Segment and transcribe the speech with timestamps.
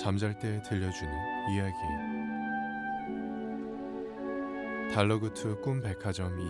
[0.00, 1.12] 잠잘 때 들려주는
[1.52, 1.74] 이야기.
[4.94, 6.40] 달러구트 꿈 백화점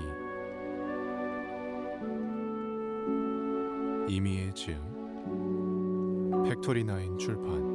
[4.06, 6.44] 2 이미예 지음.
[6.44, 7.68] 팩토리나인 출판.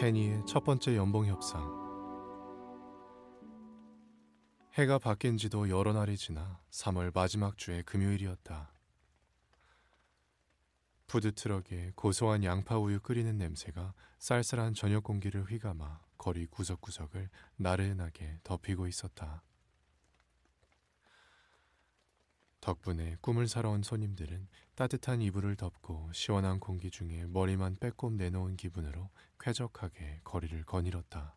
[0.00, 1.62] 페니의 첫 번째 연봉 협상.
[4.72, 8.71] 해가 바뀐 지도 여러 날이 지나 3월 마지막 주의 금요일이었다.
[11.12, 19.42] 푸드트럭에 고소한 양파 우유 끓이는 냄새가 쌀쌀한 저녁 공기를 휘감아 거리 구석구석을 나른하게 덮이고 있었다.
[22.62, 29.10] 덕분에 꿈을 사러 온 손님들은 따뜻한 이불을 덮고 시원한 공기 중에 머리만 빼꼼 내놓은 기분으로
[29.38, 31.36] 쾌적하게 거리를 거닐었다.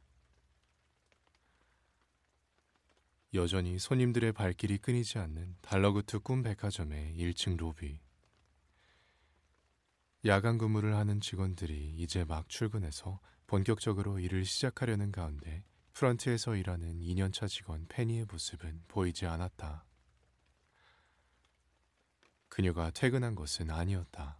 [3.33, 8.04] 여전히 손님들의 발길이 끊이지 않는 달러구트 꿈 백화점의 1층 로비.
[10.25, 17.85] 야간 근무를 하는 직원들이 이제 막 출근해서 본격적으로 일을 시작하려는 가운데 프런트에서 일하는 2년차 직원
[17.87, 19.85] 페니의 모습은 보이지 않았다.
[22.49, 24.39] 그녀가 퇴근한 것은 아니었다.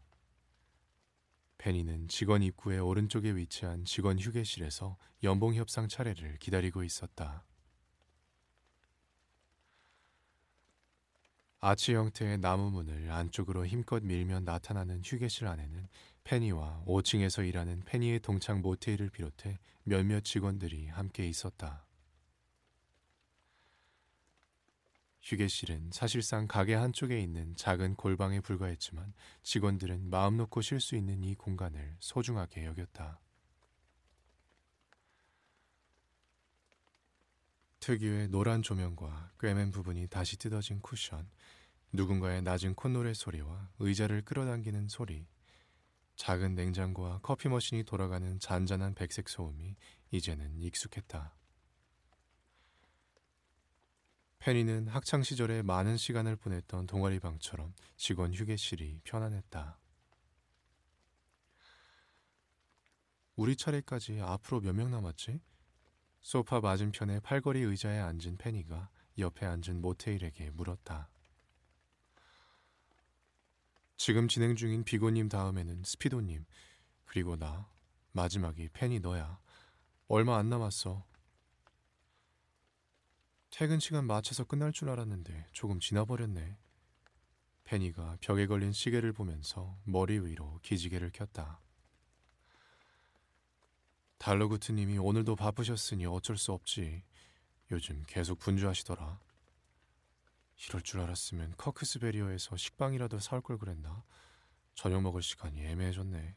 [1.59, 7.45] 페니는 직원 입구의 오른쪽에 위치한 직원 휴게실에서 연봉 협상 차례를 기다리고 있었다.
[11.67, 15.87] 아치 형태의 나무 문을 안쪽으로 힘껏 밀면 나타나는 휴게실 안에는
[16.23, 21.83] 페니와 5층에서 일하는 페니의 동창 모테일을 비롯해 몇몇 직원들이 함께 있었다.
[25.23, 31.33] 휴게실은 사실상 가게 한쪽에 있는 작은 골방에 불과했지만 직원들은 마음 놓고 쉴 수 있는 이
[31.33, 33.19] 공간을 소중하게 여겼다.
[37.85, 41.29] 특유의 노란 조명과 꿰맨 부분이 다시 뜯어진 쿠션,
[41.93, 45.27] 누군가의 낮은 콧노래 소리와 의자를 끌어당기는 소리,
[46.15, 49.75] 작은 냉장고와 커피 머신이 돌아가는 잔잔한 백색 소음이
[50.11, 51.35] 이제는 익숙했다.
[54.39, 59.79] 페니는 학창 시절에 많은 시간을 보냈던 동아리 방처럼 직원 휴게실이 편안했다.
[63.35, 65.41] 우리 차례까지 앞으로 몇 명 남았지?
[66.21, 71.09] 소파 맞은편의 팔걸이 의자에 앉은 페니가 옆에 앉은 모테일에게 물었다.
[73.97, 76.45] 지금 진행 중인 비고님 다음에는 스피도님,
[77.05, 77.69] 그리고 나,
[78.11, 79.39] 마지막이 페니 너야.
[80.07, 81.05] 얼마 안 남았어.
[83.49, 86.57] 퇴근 시간 맞춰서 끝날 줄 알았는데 조금 지나버렸네.
[87.63, 91.61] 페니가 벽에 걸린 시계를 보면서 머리 위로 기지개를 켰다.
[94.17, 97.03] 달러구트님이 오늘도 바쁘셨으니 어쩔 수 없지.
[97.71, 99.19] 요즘 계속 분주하시더라.
[100.57, 104.03] 이럴 줄 알았으면 커크스베리어에서 식빵이라도 사올 걸 그랬나?
[104.73, 106.35] 저녁 먹을 시간이 애매해졌네.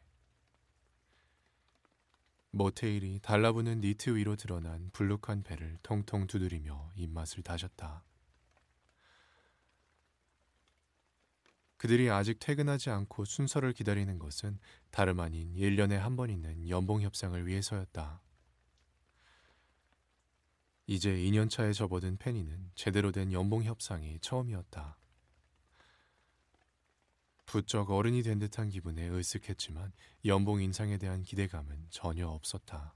[2.50, 8.04] 모테일이 달라붙는 니트 위로 드러난 불룩한 배를 통통 두드리며 입맛을 다졌다.
[11.76, 14.58] 그들이 아직 퇴근하지 않고 순서를 기다리는 것은
[14.90, 18.20] 다름 아닌 1년에 한 번 있는 연봉 협상을 위해서였다.
[20.90, 24.96] 이제 2년 차에 접어든 페니는 제대로 된 연봉 협상이 처음이었다.
[27.44, 29.92] 부쩍 어른이 된 듯한 기분에 으쓱했지만
[30.24, 32.94] 연봉 인상에 대한 기대감은 전혀 없었다.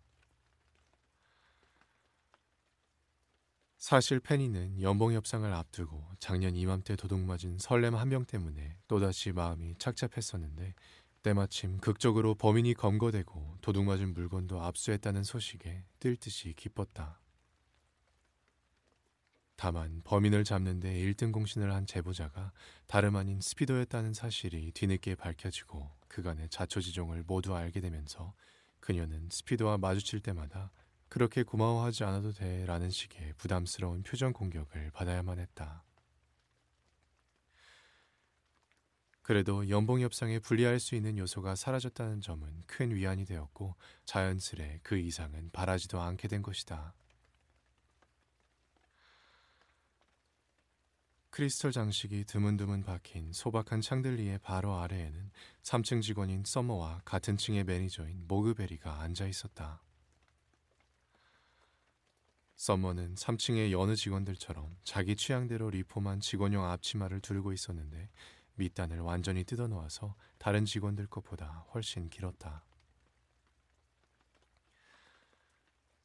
[3.76, 10.74] 사실 페니는 연봉 협상을 앞두고 작년 이맘때 도둑맞은 설렘 한명 때문에 또다시 마음이 착잡했었는데
[11.22, 17.21] 때마침 극적으로 범인이 검거되고 도둑맞은 물건도 압수했다는 소식에 뜰 듯이 기뻤다.
[19.56, 22.52] 다만 범인을 잡는 데 1등 공신을 한 제보자가
[22.86, 28.34] 다름 아닌 스피도였다는 사실이 뒤늦게 밝혀지고 그간의 자초지종을 모두 알게 되면서
[28.80, 30.72] 그녀는 스피도와 마주칠 때마다
[31.08, 35.84] 그렇게 고마워하지 않아도 돼 라는 식의 부담스러운 표정 공격을 받아야만 했다.
[39.22, 45.50] 그래도 연봉 협상에 불리할 수 있는 요소가 사라졌다는 점은 큰 위안이 되었고 자연스레 그 이상은
[45.52, 46.94] 바라지도 않게 된 것이다.
[51.32, 55.30] 크리스털 장식이 드문드문 박힌 소박한 샹들리의 바로 아래에는
[55.62, 59.80] 3층 직원인 서머와 같은 층의 매니저인 모그베리가 앉아 있었다.
[62.56, 68.10] 서머는 3층의 여느 직원들처럼 자기 취향대로 리폼한 직원용 앞치마를 두르고 있었는데
[68.56, 72.62] 밑단을 완전히 뜯어놓아서 다른 직원들 것보다 훨씬 길었다.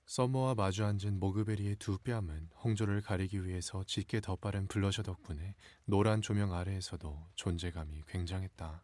[0.08, 6.54] 서머와 마주 앉은 모그베리의 두 뺨은 홍조를 가리기 위해서 짙게 덧바른 블러셔 덕분에 노란 조명
[6.54, 8.84] 아래에서도 존재감이 굉장했다.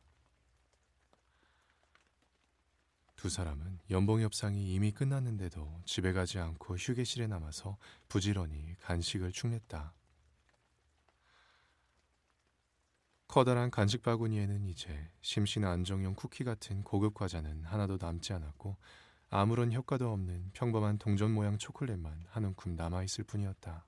[3.15, 7.77] 두 사람은 연봉 협상이 이미 끝났는데도 집에 가지 않고 휴게실에 남아서
[8.09, 9.93] 부지런히 간식을 축냈다.
[13.29, 18.75] 커다란 간식 바구니에는 이제 심신 안정용 쿠키 같은 고급 과자는 하나도 남지 않았고
[19.35, 23.83] 아무런 효과도 없는 평범한 동전 모양 초콜릿만 한 움큼 남아있을 뿐이었다.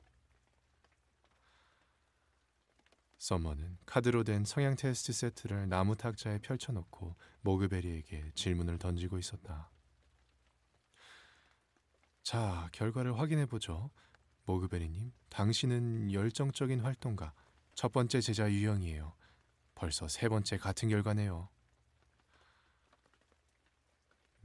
[3.20, 9.70] 서머는 카드로 된 성향 테스트 세트를 나무 탁자에 펼쳐놓고 모그베리에게 질문을 던지고 있었다.
[12.24, 13.92] 자, 결과를 확인해 보죠.
[14.46, 17.34] 모그베리님, 당신은 열정적인 활동가,
[17.76, 19.14] 첫 번째 제자 유형이에요.
[19.76, 21.50] 벌써 세 번째 같은 결과네요.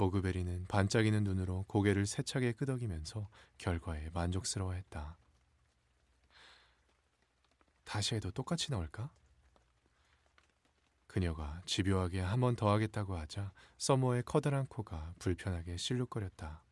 [0.00, 5.18] 모그베리는 반짝이는 눈으로 고개를 세차게 끄덕이면서 결과에 만족스러워했다.
[7.84, 9.10] 다시 해도 똑같이 나올까?
[11.06, 16.64] 그녀가 집요하게 한 번 더 하겠다고 하자 서머의 커다란 코가 불편하게 실룩거렸다.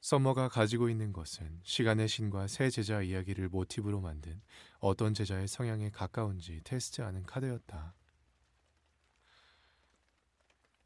[0.00, 4.40] 서머가 가지고 있는 것은 시간의 신과 새 제자 이야기를 모티브로 만든
[4.78, 7.94] 어떤 제자의 성향에 가까운지 테스트하는 카드였다.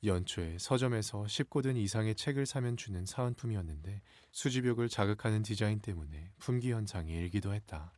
[0.03, 4.03] 연초에 서점에서 10고든 이상의 책을 사면 주는 사은품이었는데
[4.33, 7.93] 수집욕을 자극하는 디자인 때문에 품귀 현상이 일기도 했다.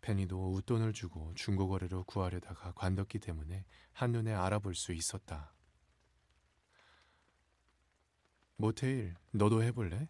[0.00, 5.54] 페니도 웃돈을 주고 중고거래로 구하려다가 관뒀기 때문에 한눈에 알아볼 수 있었다.
[8.56, 10.08] 모테일, 너도 해볼래?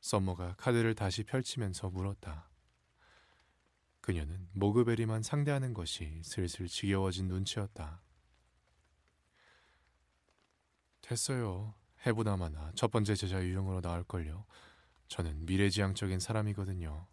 [0.00, 2.48] 썸머가 카드를 다시 펼치면서 물었다.
[4.06, 8.00] 그녀는 모그베리만 상대하는 것이 슬슬 지겨워진 눈치였다.
[11.00, 11.74] 됐어요.
[12.06, 14.46] 해보나마나 첫 번째 제자 유형으로 나올걸요.
[15.08, 17.08] 저는 미래지향적인 사람이거든요.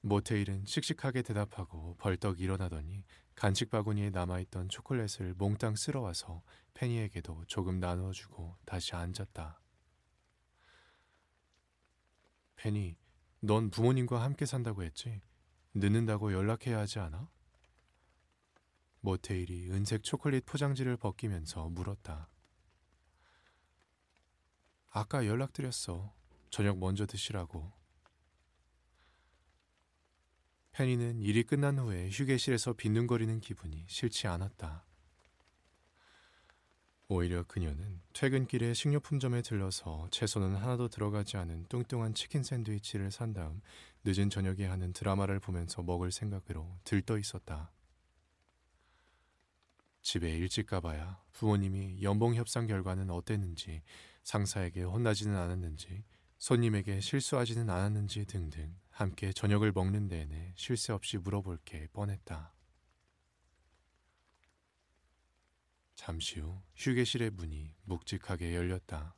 [0.00, 3.04] 모테일은 씩씩하게 대답하고 벌떡 일어나더니
[3.34, 6.42] 간식 바구니에 남아있던 초콜릿을 몽땅 쓸어와서
[6.72, 9.60] 페니에게도 조금 나누어주고 다시 앉았다.
[12.56, 12.96] 페니,
[13.40, 15.20] 넌 부모님과 함께 산다고 했지?
[15.72, 17.30] 늦는다고 연락해야 하지 않아?
[19.00, 22.28] 모테일이 은색 초콜릿 포장지를 벗기면서 물었다.
[24.90, 26.12] 아까 연락드렸어.
[26.50, 27.72] 저녁 먼저 드시라고.
[30.72, 34.84] 페니는 일이 끝난 후에 휴게실에서 빈둥거리는 기분이 싫지 않았다.
[37.12, 43.60] 오히려 그녀는 퇴근길에 식료품점에 들러서 채소는 하나도 들어가지 않은 뚱뚱한 치킨 샌드위치를 산 다음
[44.04, 47.72] 늦은 저녁에 하는 드라마를 보면서 먹을 생각으로 들떠 있었다.
[50.02, 53.82] 집에 일찍 가봐야 부모님이 연봉 협상 결과는 어땠는지,
[54.22, 56.04] 상사에게 혼나지는 않았는지,
[56.38, 62.54] 손님에게 실수하지는 않았는지 등등 함께 저녁을 먹는 내내 쉴 새 없이 물어볼 게 뻔했다.
[66.00, 69.14] 잠시 후 휴게실의 문이 묵직하게 열렸다.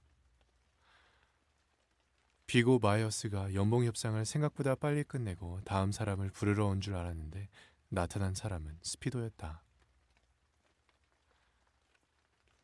[2.49, 7.49] 비고 마이어스가 연봉 협상을 생각보다 빨리 끝내고 다음 사람을 부르러 온 줄 알았는데
[7.89, 9.63] 나타난 사람은 스피도였다.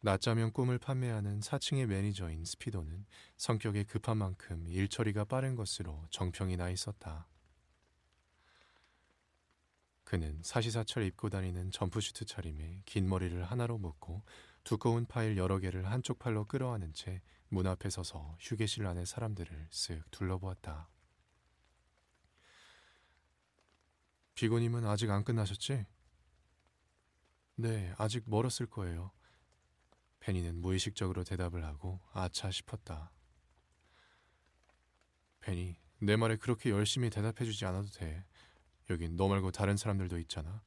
[0.00, 3.06] 낮잠용 꿈을 판매하는 4층의 매니저인 스피도는
[3.36, 7.28] 성격이 급한 만큼 일 처리가 빠른 것으로 정평이 나 있었다.
[10.08, 14.22] 그는 사시사철 입고 다니는 점프슈트 차림에 긴 머리를 하나로 묶고
[14.64, 20.10] 두꺼운 파일 여러 개를 한쪽 팔로 끌어안은 채 문 앞에 서서 휴게실 안의 사람들을 쓱
[20.10, 20.88] 둘러보았다.
[24.34, 25.86] 비고님은 아직 안 끝나셨지?
[27.56, 29.10] 네, 아직 멀었을 거예요.
[30.20, 33.10] 페니는 무의식적으로 대답을 하고 아차 싶었다.
[35.40, 38.24] 페니, 내 말에 그렇게 열심히 대답해주지 않아도 돼.
[38.90, 40.62] 여긴 너 말고 다른 사람들도 있잖아.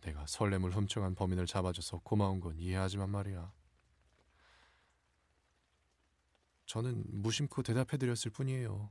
[0.00, 3.52] 내가 설렘을 훔쳐간 범인을 잡아줘서 고마운 건 이해하지만 말이야.
[6.66, 8.90] 저는 무심코 대답해드렸을 뿐이에요.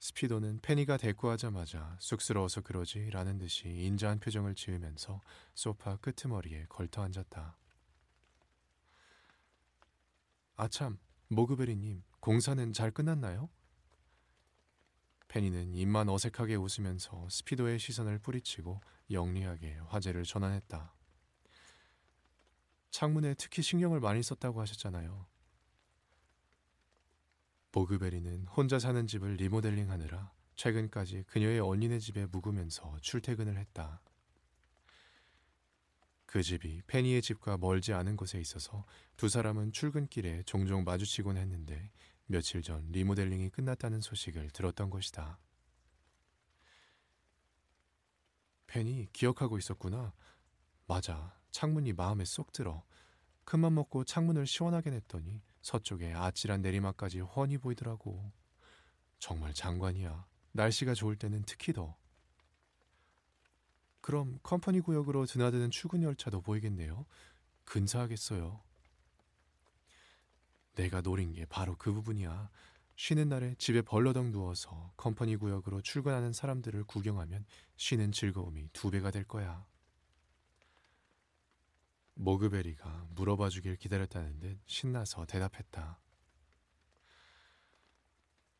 [0.00, 5.20] 스피도는 페니가 대꾸하자마자 쑥스러워서 그러지 라는 듯이 인자한 표정을 지으면서
[5.54, 7.56] 소파 끄트머리에 걸터 앉았다.
[10.56, 13.48] 아참, 모그베리님, 공사는 잘 끝났나요?
[15.28, 18.80] 페니는 입만 어색하게 웃으면서 스피도의 시선을 뿌리치고
[19.10, 20.94] 영리하게 화제를 전환했다.
[22.90, 25.26] 창문에 특히 신경을 많이 썼다고 하셨잖아요.
[27.70, 34.00] 보그베리는 혼자 사는 집을 리모델링 하느라 최근까지 그녀의 언니네 집에 묵으면서 출퇴근을 했다.
[36.26, 38.84] 그 집이 페니의 집과 멀지 않은 곳에 있어서
[39.16, 41.90] 두 사람은 출근길에 종종 마주치곤 했는데
[42.30, 45.38] 며칠 전 리모델링이 끝났다는 소식을 들었던 것이다.
[48.66, 50.12] 펜이 기억하고 있었구나.
[50.86, 51.34] 맞아.
[51.50, 52.84] 창문이 마음에 쏙 들어.
[53.44, 58.30] 큰맘 먹고 창문을 시원하게 냈더니 서쪽에 아찔한 내리막까지 훤히 보이더라고.
[59.18, 60.26] 정말 장관이야.
[60.52, 61.96] 날씨가 좋을 때는 특히 더.
[64.02, 67.06] 그럼 컴퍼니 구역으로 드나드는 출근 열차도 보이겠네요.
[67.64, 68.62] 근사하겠어요.
[70.78, 72.50] 내가 노린 게 바로 그 부분이야.
[72.94, 77.44] 쉬는 날에 집에 벌러덩 누워서 컴퍼니 구역으로 출근하는 사람들을 구경하면
[77.76, 79.66] 쉬는 즐거움이 두 배가 될 거야.
[82.14, 86.00] 모그베리가 물어봐 주길 기다렸다는 듯 신나서 대답했다.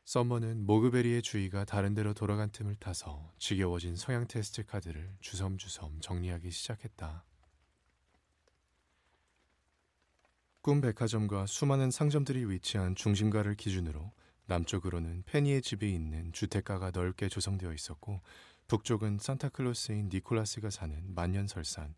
[0.03, 7.28] 썸머는 모그베리의 주의가 다른 데로 돌아간 틈을 타서 지겨워진 성향 테스트 카드를 주섬주섬 정리하기 시작했다.
[10.61, 14.11] 꿈 백화점과 수많은 상점들이 위치한 중심가를 기준으로
[14.45, 18.21] 남쪽으로는 페니의 집이 있는 주택가가 넓게 조성되어 있었고
[18.67, 21.95] 북쪽은 산타클로스인 니콜라스가 사는 만년설산,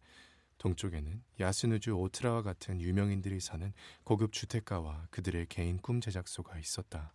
[0.60, 7.13] 동쪽에는 야스누주 오트라와 같은 유명인들이 사는 고급 주택가와 그들의 개인 꿈 제작소가 있었다.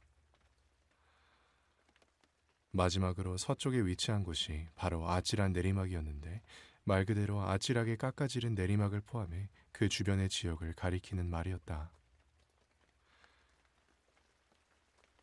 [2.73, 6.43] 마지막으로 서쪽에 위치한 곳이 바로 아찔한 내리막이었는데
[6.89, 11.91] 말 그대로 아찔하게 깎아지른 내리막을 포함해 그 주변의 지역을 가리키는 말이었다.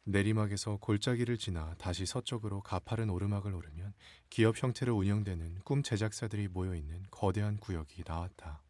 [0.03, 3.93] 내리막에서 골짜기를 지나 다시 서쪽으로 가파른 오르막을 오르면
[4.29, 8.61] 기업 형태로 운영되는 꿈 제작사들이 모여 있는 거대한 구역이 나왔다.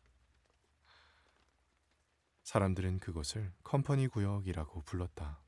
[2.44, 5.43] 사람들은 그것을 컴퍼니 구역이라고 불렀다.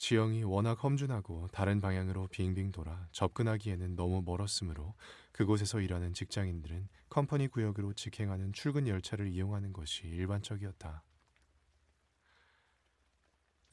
[0.00, 4.94] 지형이 워낙 험준하고 다른 방향으로 빙빙 돌아 접근하기에는 너무 멀었으므로
[5.30, 11.04] 그곳에서 일하는 직장인들은 컴퍼니 구역으로 직행하는 출근 열차를 이용하는 것이 일반적이었다.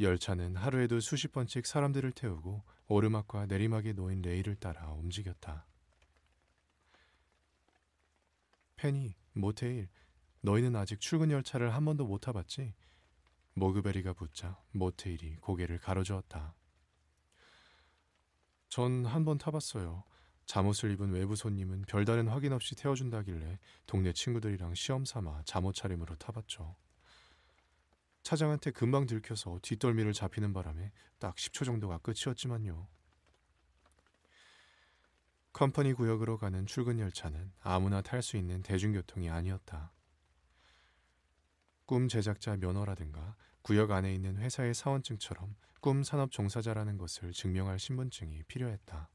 [0.02, 5.66] 열차는 하루에도 수십 번씩 사람들을 태우고 오르막과 내리막에 놓인 레일을 따라 움직였다.
[8.76, 9.88] 페니, 모테일,
[10.42, 12.74] 너희는 아직 출근 열차를 한 번도 못 타봤지?
[13.58, 16.54] 모그베리가 붙자 모테일이 고개를 가로저었다.
[18.70, 20.04] 전 한 번 타봤어요.
[20.46, 26.76] 잠옷을 입은 외부 손님은 별다른 확인 없이 태워준다길래 동네 친구들이랑 시험 삼아 잠옷 차림으로 타봤죠.
[28.22, 32.88] 차장한테 금방 들켜서 뒷덜미를 잡히는 바람에 딱 10초 정도가 끝이었지만요.
[35.54, 39.92] 컴퍼니 구역으로 가는 출근 열차는 아무나 탈 수 있는 대중교통이 아니었다.
[41.88, 49.10] 꿈 제작자 면허라든가 구역 안에 있는 회사의 사원증처럼 꿈 산업 종사자라는 것을 증명할 신분증이 필요했다.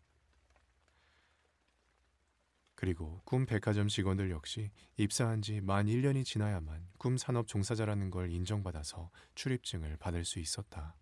[2.75, 9.11] 그리고 꿈 백화점 직원들 역시 입사한 지 만 1년이 지나야만 꿈 산업 종사자라는 걸 인정받아서
[9.37, 10.97] 출입증을 받을 수 있었다.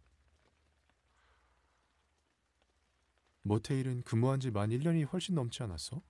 [3.42, 6.02] 모테일은 근무한 지 만 1년이 훨씬 넘지 않았어?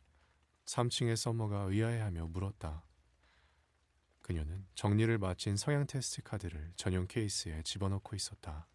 [0.66, 2.84] 3층의 서머가 의아해하며 물었다.
[4.30, 8.68] 그녀는 정리를 마친 성향 테스트 카드를 전용 케이스에 집어넣고 있었다.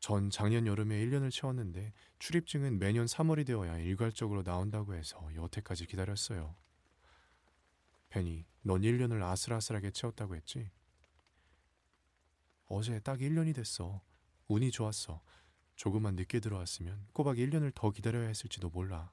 [0.00, 6.56] 전 작년 여름에 1년을 채웠는데 출입증은 매년 3월이 되어야 일괄적으로 나온다고 해서 여태까지 기다렸어요.
[8.08, 10.70] 벤이 넌 1년을 아슬아슬하게 채웠다고 했지?
[12.68, 14.00] 어제 딱 1년이 됐어.
[14.48, 15.20] 운이 좋았어.
[15.74, 19.12] 조금만 늦게 들어왔으면 꼬박 1년을 더 기다려야 했을지도 몰라.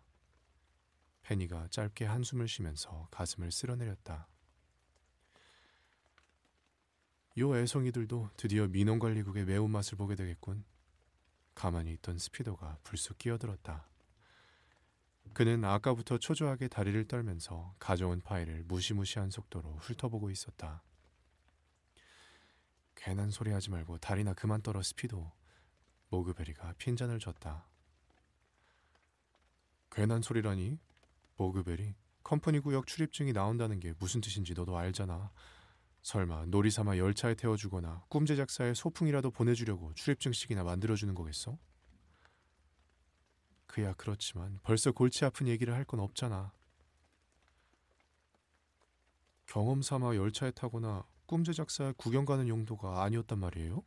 [1.23, 4.27] 페니가 짧게 한숨을 쉬면서 가슴을 쓸어내렸다.
[7.39, 10.63] 요 애송이들도 드디어 민원관리국의 매운맛을 보게 되겠군.
[11.55, 13.87] 가만히 있던 스피더가 불쑥 끼어들었다.
[15.33, 20.83] 그는 아까부터 초조하게 다리를 떨면서 가져온 파일을 무시무시한 속도로 훑어보고 있었다.
[22.95, 25.31] 괜한 소리 하지 말고 다리나 그만 떨어 스피도.
[26.09, 27.67] 모그베리가 핀잔을 줬다.
[29.91, 30.77] 괜한 소리라니?
[31.37, 35.31] 모그베리, 컴퍼니 구역 출입증이 나온다는 게 무슨 뜻인지 너도 알잖아.
[36.01, 41.57] 설마 놀이 삼아 열차에 태워주거나 꿈 제작사에 소풍이라도 보내주려고 출입증식이나 만들어주는 거겠어?
[43.67, 46.51] 그야 그렇지만 벌써 골치 아픈 얘기를 할 건 없잖아.
[49.45, 53.83] 경험 삼아 열차에 타거나 꿈 제작사 구경 가는 용도가 아니었단 말이에요?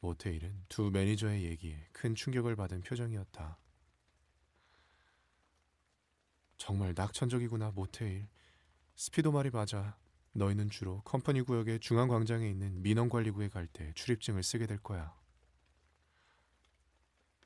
[0.00, 3.58] 모테일은 두 매니저의 얘기에 큰 충격을 받은 표정이었다.
[6.64, 8.26] 정말 낙천적이구나, 모테일.
[8.96, 9.98] 스피도 말이 맞아.
[10.32, 15.14] 너희는 주로 컴퍼니 구역의 중앙 광장에 있는 민원관리구에 갈 때 출입증을 쓰게 될 거야.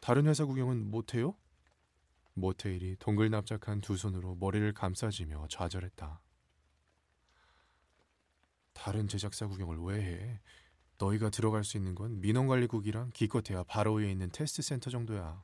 [0.00, 1.34] 다른 회사 구경은 못해요?
[2.34, 6.20] 모테일이 동글납작한 두 손으로 머리를 감싸지며 좌절했다.
[8.72, 10.40] 다른 제작사 구경을 왜 해?
[10.98, 15.42] 너희가 들어갈 수 있는 건 민원관리국이랑 기껏해야 바로 위에 있는 테스트 센터 정도야.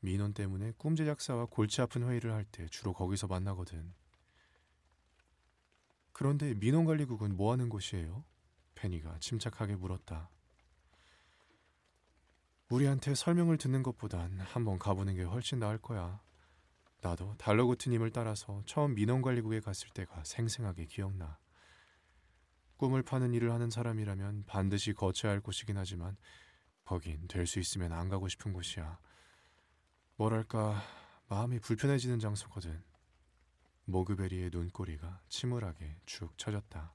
[0.00, 3.94] 민원 때문에 꿈 제작사와 골치 아픈 회의를 할 때 주로 거기서 만나거든.
[6.12, 8.24] 그런데 민원관리국은 뭐 하는 곳이에요?
[8.74, 10.30] 페니가 침착하게 물었다.
[12.70, 16.20] 우리한테 설명을 듣는 것보단 한번 가보는 게 훨씬 나을 거야.
[17.00, 21.38] 나도 달러구트님을 따라서 처음 민원관리국에 갔을 때가 생생하게 기억나.
[22.76, 26.16] 꿈을 파는 일을 하는 사람이라면 반드시 거쳐야 할 곳이긴 하지만
[26.84, 28.98] 거긴 될 수 있으면 안 가고 싶은 곳이야.
[30.18, 30.82] 뭐랄까
[31.28, 32.82] 마음이 불편해지는 장소거든.
[33.84, 36.92] 모그베리의 눈꼬리가 침울하게 축 처졌다.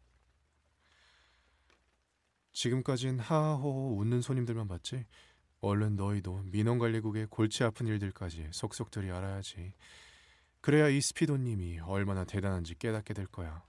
[2.51, 5.05] 지금까진 하하호호 웃는 손님들만 봤지.
[5.61, 9.73] 얼른 너희도 민원관리국의 골치 아픈 일들까지 속속들이 알아야지.
[10.59, 13.63] 그래야 이 스피도님이 얼마나 대단한지 깨닫게 될 거야.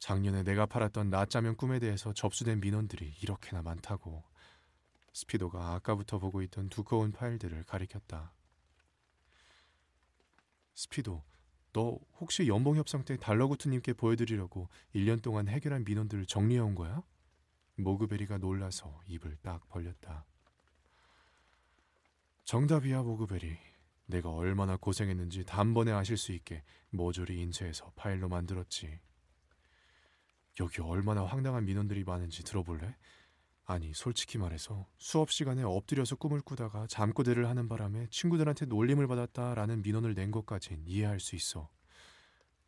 [0.00, 4.22] 작년에 내가 팔았던 낮자면 꿈에 대해서 접수된 민원들이 이렇게나 많다고.
[5.14, 8.34] 스피도가 아까부터 보고 있던 두꺼운 파일들을 가리켰다.
[10.74, 11.24] 스피도,
[11.72, 17.02] 너 혹시 연봉 협상 때 달러구트님께 보여드리려고 1년 동안 해결한 민원들을 정리해온 거야?
[17.76, 20.26] 모그베리가 놀라서 입을 딱 벌렸다.
[22.44, 23.56] 정답이야, 모그베리.
[24.06, 29.00] 내가 얼마나 고생했는지 단번에 아실 수 있게 모조리 인쇄해서 파일로 만들었지.
[30.58, 32.96] 여기 얼마나 황당한 민원들이 많은지 들어볼래?
[33.70, 40.14] 아니, 솔직히 말해서 수업 시간에 엎드려서 꿈을 꾸다가 잠꼬대를 하는 바람에 친구들한테 놀림을 받았다라는 민원을
[40.14, 41.70] 낸 것까진 이해할 수 있어.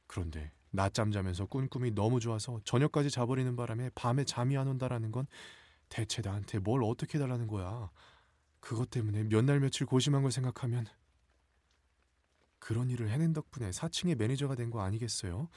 [0.06, 5.26] 그런데 낮잠 자면서 꾼 꿈이 너무 좋아서 저녁까지 자버리는 바람에 밤에 잠이 안 온다라는 건
[5.88, 7.90] 대체 나한테 뭘 어떻게 해달라는 거야.
[8.60, 10.86] 그것 때문에 몇 날 며칠 고심한 걸 생각하면
[12.60, 15.48] 그런 일을 해낸 덕분에 3층의 매니저가 된 거 아니겠어요?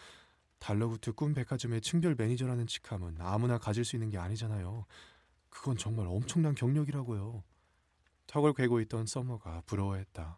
[0.60, 4.86] 달러구트 꿈 백화점의 층별 매니저라는 직함은 아무나 가질 수 있는 게 아니잖아요.
[5.56, 7.42] 그건 정말 엄청난 경력이라고요.
[8.28, 10.38] 턱을 괴고 있던 썸머가 부러워했다.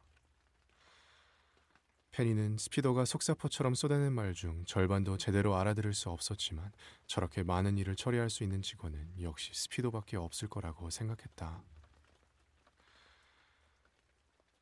[2.11, 6.71] 페니는 스피더가 속사포처럼 쏟아낸 말 중 절반도 제대로 알아들을 수 없었지만
[7.07, 11.63] 저렇게 많은 일을 처리할 수 있는 직원은 역시 스피더밖에 없을 거라고 생각했다.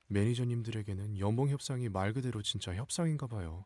[0.07, 3.65] 매니저님들에게는 연봉 협상이 말 그대로 진짜 협상인가 봐요.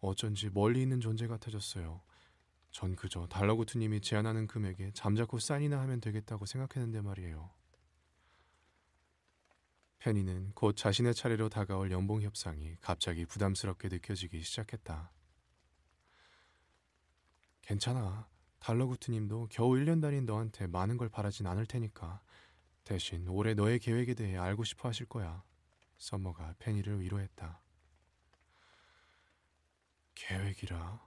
[0.00, 2.00] 어쩐지 멀리 있는 존재 같아졌어요.
[2.76, 7.50] 전 그저 달러구트님이 제안하는 금액에 잠자코 사인이나 하면 되겠다고 생각했는데 말이에요.
[9.96, 15.10] 페니는 곧 자신의 차례로 다가올 연봉 협상이 갑자기 부담스럽게 느껴지기 시작했다.
[17.62, 18.28] 괜찮아.
[18.58, 22.20] 달러구트님도 겨우 1년 다닌 너한테 많은 걸 바라진 않을 테니까
[22.84, 25.42] 대신 올해 너의 계획에 대해 알고 싶어 하실 거야.
[25.96, 27.58] 서머가 페니를 위로했다.
[30.14, 31.05] 계획이라.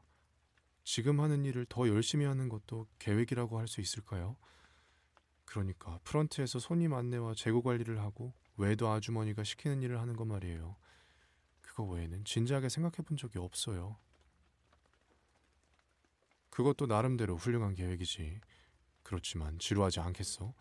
[0.91, 4.37] 지금 하는 일을 더 열심히 하는 것도 계획이라고 할 수 있을까요?
[5.45, 10.77] 그러니까 프런트에서 손님 안내와 재고 관리를 하고 외도 아주머니가 시키는 일을 하는 것 말이에요.
[11.61, 13.99] 그거 외에는 진지하게 생각해 본 적이 없어요.
[16.49, 18.41] 그것도 나름대로 훌륭한 계획이지.
[19.03, 20.55] 그렇지만 지루하지 않겠어?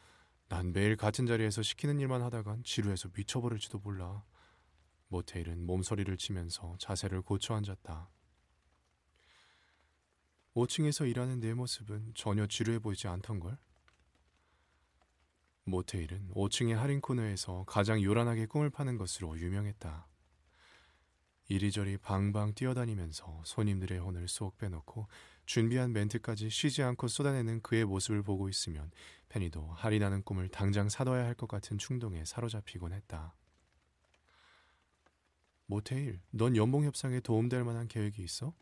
[0.48, 4.22] 난 매일 같은 자리에서 시키는 일만 하다간 지루해서 미쳐버릴지도 몰라.
[5.06, 8.10] 모테일은 몸서리를 치면서 자세를 고쳐 앉았다.
[10.58, 13.56] 5층에서 일하는 내 모습은 전혀 지루해 보이지 않던걸?
[15.64, 20.08] 모테일은 5층의 할인 코너에서 가장 요란하게 꿈을 파는 것으로 유명했다.
[21.50, 25.06] 이리저리 방방 뛰어다니면서 손님들의 혼을 쏙 빼놓고
[25.46, 28.90] 준비한 멘트까지 쉬지 않고 쏟아내는 그의 모습을 보고 있으면
[29.28, 33.34] 페니도 할인하는 꿈을 당장 사둬야 할 것 같은 충동에 사로잡히곤 했다.
[35.66, 38.54] 모태일, 넌 연봉 협상에 도움될 만한 계획이 있어?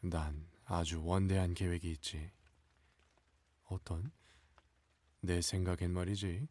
[0.00, 2.30] 난 아주 원대한 계획이 있지.
[3.64, 4.10] 어떤?
[5.20, 6.48] 내 생각엔 말이지.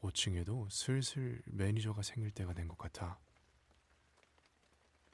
[0.00, 3.18] 5층에도 슬슬 매니저가 생길 때가 된 것 같아.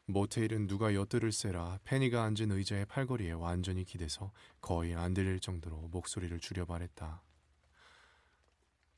[0.07, 6.67] 모태일은 누가 엿들을세라 페니가 앉은 의자의 팔걸이에 완전히 기대서 거의 안 들릴 정도로 목소리를 줄여
[6.67, 7.23] 말했다.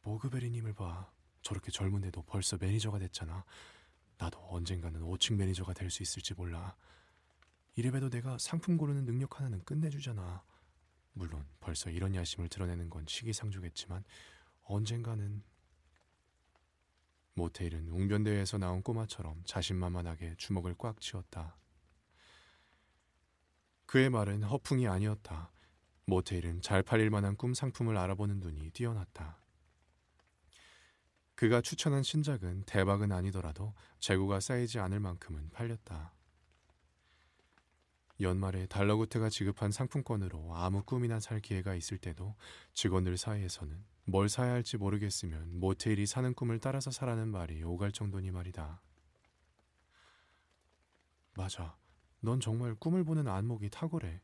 [0.03, 1.11] 모그베리님을 봐.
[1.43, 3.45] 저렇게 젊은데도 벌써 매니저가 됐잖아.
[4.19, 6.75] 나도 언젠가는 5층 매니저가 될 수 있을지 몰라.
[7.77, 10.45] 이래봬도 내가 상품 고르는 능력 하나는 끝내주잖아.
[11.13, 14.05] 물론 벌써 이런 야심을 드러내는 건 시기상조겠지만
[14.65, 15.43] 언젠가는
[17.35, 21.57] 모태일은 웅변대회에서 나온 꼬마처럼 자신만만하게 주먹을 꽉 쥐었다.
[23.87, 25.51] 그의 말은 허풍이 아니었다.
[26.07, 29.39] 모테일은 잘 팔릴 만한 꿈 상품을 알아보는 눈이 뛰어났다.
[31.35, 36.13] 그가 추천한 신작은 대박은 아니더라도 재고가 쌓이지 않을 만큼은 팔렸다.
[38.21, 42.37] 연말에 달러구트가 지급한 상품권으로 아무 꿈이나 살 기회가 있을 때도
[42.73, 48.81] 직원들 사이에서는 뭘 사야 할지 모르겠으면 모테일이 사는 꿈을 따라서 사라는 말이 오갈 정도니 말이다.
[51.37, 51.77] 맞아.
[52.21, 54.21] 넌 정말 꿈을 보는 안목이 탁월해.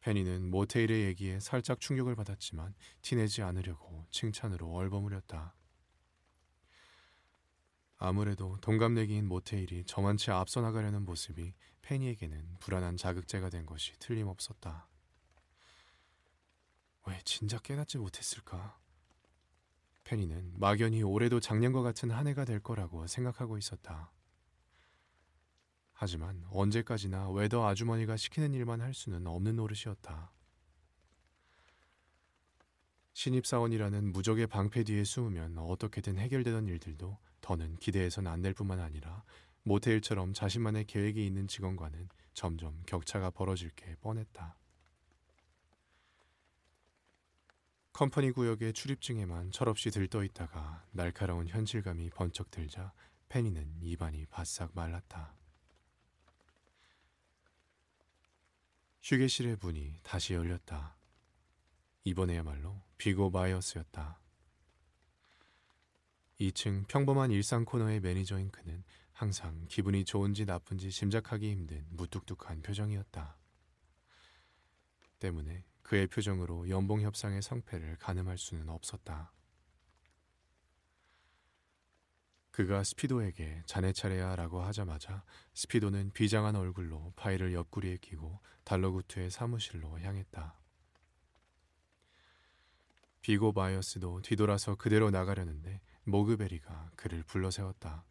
[0.00, 5.54] 페니는 모테일의 얘기에 살짝 충격을 받았지만 티내지 않으려고 칭찬으로 얼버무렸다.
[8.04, 14.86] 아무래도 동갑내기인 모테일이 저만치 앞서 나가려는 모습이 페니에게는 불안한 자극제가 된 것이 틀림없었다.
[17.06, 18.78] 왜 진작 깨닫지 못했을까?
[20.04, 24.12] 페니는 막연히 올해도 작년과 같은 한 해가 될 거라고 생각하고 있었다.
[25.94, 30.30] 하지만 언제까지나 웨더 아주머니가 시키는 일만 할 수는 없는 노릇이었다.
[33.14, 39.22] 신입사원이라는 무적의 방패 뒤에 숨으면 어떻게든 해결되던 일들도 더는 기대해선 안될 뿐만 아니라
[39.64, 44.56] 모태일처럼 자신만의 계획이 있는 직원과는 점점 격차가 벌어질 게 뻔했다.
[47.92, 52.94] 컴퍼니 구역의 출입증에만 철없이 들떠 있다가 날카로운 현실감이 번쩍 들자
[53.28, 55.36] 페니는 입안이 바싹 말랐다.
[59.02, 60.96] 휴게실의 문이 다시 열렸다.
[62.04, 64.23] 이번에야말로 비고 바이어스였다.
[66.50, 73.38] 2층 평범한 일상 코너의 매니저인 그는 항상 기분이 좋은지 나쁜지 짐작하기 힘든 무뚝뚝한 표정이었다.
[75.18, 79.32] 때문에 그의 표정으로 연봉 협상의 성패를 가늠할 수는 없었다.
[82.50, 90.58] 그가 스피도에게 자네 차례야 라고 하자마자 스피도는 비장한 얼굴로 파일을 옆구리에 끼고 달러구트의 사무실로 향했다.
[93.22, 98.04] 비고 마이어스도 뒤돌아서 그대로 나가려는데 모그베리가 그를 불러세웠다.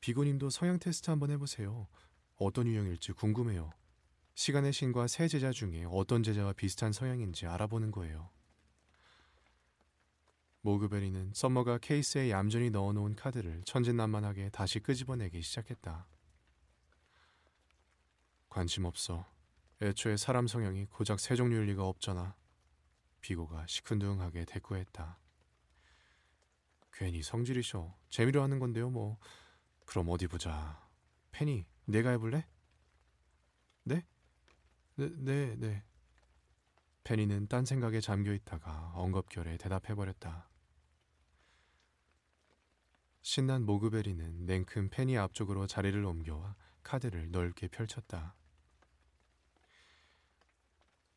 [0.00, 1.86] 비고님도 성향 테스트 한번 해보세요.
[2.36, 3.72] 어떤 유형일지 궁금해요.
[4.34, 8.30] 시간의 신과 새 제자 중에 어떤 제자와 비슷한 성향인지 알아보는 거예요.
[10.62, 16.06] 모그베리는 썸머가 케이스에 얌전히 넣어놓은 카드를 천진난만하게 다시 끄집어내기 시작했다.
[18.48, 19.26] 관심 없어.
[19.82, 22.34] 애초에 사람 성향이 고작 세 종류일 리가 없잖아.
[23.20, 25.19] 비고가 시큰둥하게 대꾸했다.
[26.92, 27.96] 괜히 성질이셔.
[28.08, 29.18] 재미로 하는 건데요, 뭐.
[29.86, 30.86] 그럼 어디 보자.
[31.32, 32.46] 페니, 내가 해볼래?
[33.84, 34.06] 네?
[34.96, 35.84] 네, 네, 네.
[37.04, 40.48] 페니는 딴 생각에 잠겨 있다가 엉겁결에 대답해버렸다.
[43.22, 48.34] 신난 모그베리는 냉큼 페니 앞쪽으로 자리를 옮겨와 카드를 넓게 펼쳤다.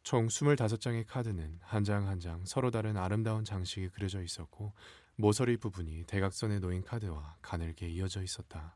[0.03, 4.73] 총 25장의 카드는 한 장 한장 서로 다른 아름다운 장식이 그려져 있었고
[5.15, 8.75] 모서리 부분이 대각선에 놓인 카드와 가늘게 이어져 있었다.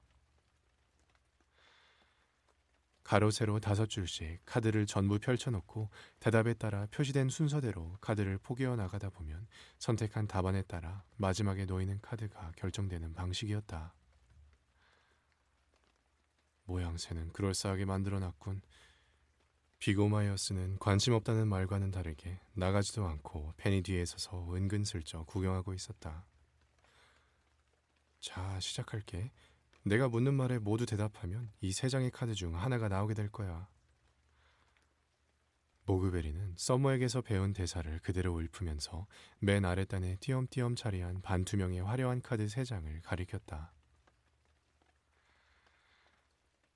[3.04, 9.47] 가로 세로 다섯 줄씩 카드를 전부 펼쳐놓고 대답에 따라 표시된 순서대로 카드를 포개어 나가다 보면
[9.80, 13.93] 선택한 답안에 따라 마지막에 놓이는 카드가 결정되는 방식이었다.
[16.65, 18.62] 모양새는 그럴싸하게 만들어놨군.
[19.80, 26.26] 비고마이어스는 관심 없다는 말과는 다르게 나가지도 않고 페니 뒤에 서서 은근슬쩍 구경하고 있었다.
[28.20, 29.32] 자, 시작할게.
[29.84, 33.68] 내가 묻는 말에 모두 대답하면 이 세 장의 카드 중 하나가 나오게 될 거야.
[35.86, 39.08] 모그베리는 서머에게서 배운 대사를 그대로 읊으면서
[39.40, 43.72] 맨 아랫단에 띄엄띄엄 자리한 반투명의 화려한 카드 세 장을 가리켰다.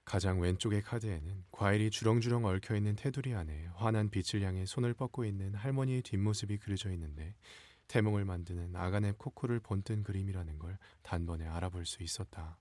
[0.04, 6.02] 가장 왼쪽의 카드에는 과일이 주렁주렁 얽혀있는 테두리 안에 환한 빛을 향해 손을 뻗고 있는 할머니의
[6.02, 7.36] 뒷모습이 그려져 있는데
[7.88, 12.58] 태몽을 만드는 아가네 코코를 본뜬 그림이라는 걸 단번에 알아볼 수 있었다.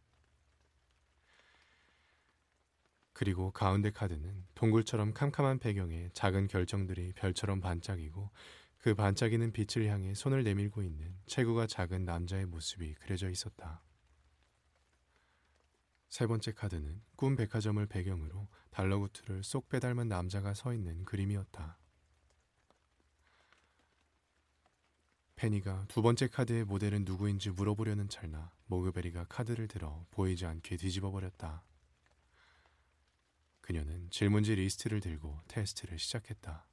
[3.12, 8.30] 그리고 가운데 카드는 동굴처럼 캄캄한 배경에 작은 결정들이 별처럼 반짝이고
[8.78, 13.82] 그 반짝이는 빛을 향해 손을 내밀고 있는 체구가 작은 남자의 모습이 그려져 있었다.
[16.10, 21.78] 세 번째 카드는 꿈 백화점을 배경으로 달러구트를 쏙 빼닮은 남자가 서 있는 그림이었다.
[25.36, 31.64] 페니가 두 번째 카드의 모델은 누구인지 물어보려는 찰나 모그베리가 카드를 들어 보이지 않게 뒤집어 버렸다.
[33.60, 36.66] 그녀는 질문지 리스트를 들고 테스트를 시작했다.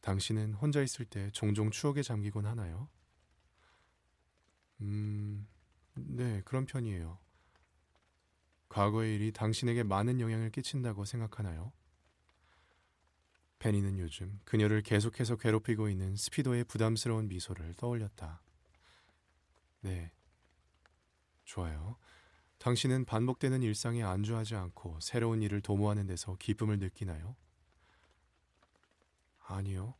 [0.00, 2.88] 당신은 혼자 있을 때 종종 추억에 잠기곤 하나요?
[4.80, 5.46] 음,
[5.94, 7.25] 네, 그런 편이에요.
[8.68, 11.72] 과거의 일이 당신에게 많은 영향을 끼친다고 생각하나요?
[13.58, 18.42] 페니는 요즘 그녀를 계속해서 괴롭히고 있는 스피도의 부담스러운 미소를 떠올렸다.
[19.80, 20.12] 네.
[21.44, 21.96] 좋아요.
[22.58, 27.36] 당신은 반복되는 일상에 안주하지 않고 새로운 일을 도모하는 데서 기쁨을 느끼나요?
[29.46, 29.94] 아니요.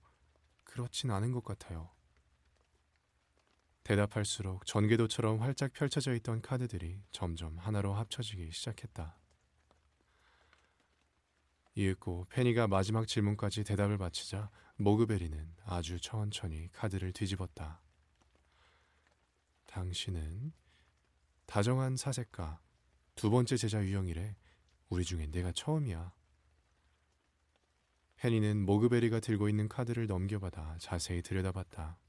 [0.64, 1.95] 그렇진 않은 것 같아요.
[3.86, 9.16] 대답할수록 전개도처럼 활짝 펼쳐져 있던 카드들이 점점 하나로 합쳐지기 시작했다.
[11.76, 17.80] 이윽고 페니가 마지막 질문까지 대답을 마치자 모그베리는 아주 천천히 카드를 뒤집었다.
[19.66, 20.52] 당신은
[21.46, 22.60] 다정한 사색가
[23.14, 24.34] 두 번째 제자 유형이래.
[24.88, 26.12] 우리 중엔 내가 처음이야.
[28.16, 32.00] 페니는 모그베리가 들고 있는 카드를 넘겨받아 자세히 들여다봤다.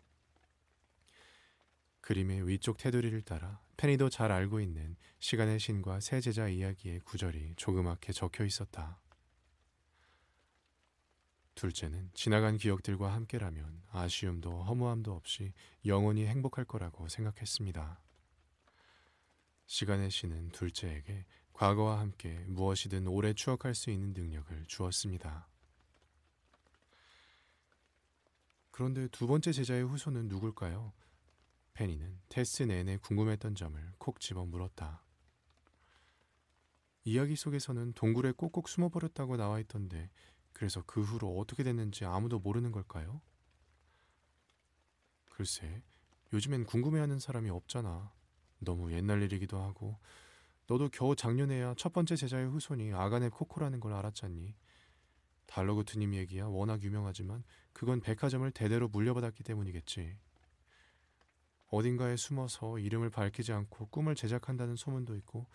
[2.08, 8.14] 그림의 위쪽 테두리를 따라 페니도 잘 알고 있는 시간의 신과 새 제자 이야기의 구절이 조그맣게
[8.14, 9.02] 적혀 있었다.
[11.56, 15.52] 둘째는 지나간 기억들과 함께라면 아쉬움도 허무함도 없이
[15.86, 18.00] 영원히 행복할 거라고 생각했습니다.
[19.66, 25.50] 시간의 신은 둘째에게 과거와 함께 무엇이든 오래 추억할 수 있는 능력을 주었습니다.
[28.72, 30.94] 그런데 두 번째 제자의 후손은 누굴까요?
[31.78, 35.04] 페니는 테스트 내내 궁금했던 점을 콕 집어 물었다.
[37.04, 40.10] 이야기 속에서는 동굴에 꼭꼭 숨어버렸다고 나와 있던데
[40.54, 43.22] 그래서 그 후로 어떻게 됐는지 아무도 모르는 걸까요?
[45.30, 45.84] 글쎄,
[46.34, 48.12] 요즘엔 궁금해하는 사람이 없잖아.
[48.58, 50.00] 너무 옛날 일이기도 하고
[50.66, 54.56] 너도 겨우 작년에야 첫 번째 제자의 후손이 아가네 코코라는 걸 알았잖니.
[55.46, 60.18] 달러구트님 얘기야 워낙 유명하지만 그건 백화점을 대대로 물려받았기 때문이겠지.
[61.70, 65.48] 어딘가에 숨어서 이름을 밝히지 않고 꿈을 제작한다는 소문도 있고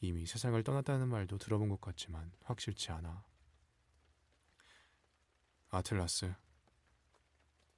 [0.00, 3.24] 이미 세상을 떠났다는 말도 들어본 것 같지만 확실치 않아.
[5.68, 6.34] 아틀라스.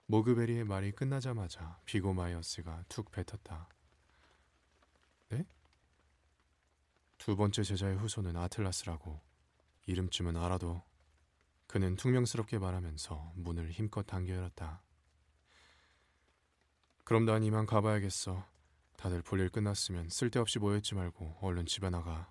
[0.07, 3.69] 모그베리의 말이 끝나자마자 비고 마이어스가 툭 뱉었다.
[5.31, 5.47] 네?
[7.19, 9.21] 두 번째 제자의 후손은 아틀라스라고
[9.87, 10.83] 이름쯤은 알아도
[11.67, 14.83] 그는 퉁명스럽게 말하면서 문을 힘껏 당겨 열었다.
[17.05, 18.47] 그럼 난 이만 가봐야겠어.
[18.97, 22.31] 다들 볼일 끝났으면 쓸데없이 모여있지 말고 얼른 집에 나가.